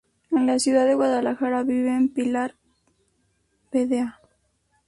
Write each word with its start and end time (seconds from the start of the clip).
En 0.31 0.47
la 0.47 0.57
ciudad 0.57 0.87
de 0.87 0.95
Guadalajara 0.95 1.61
viven 1.61 2.09
Pilar 2.09 2.55
vda. 3.71 4.19